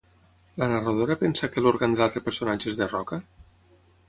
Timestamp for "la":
0.61-0.69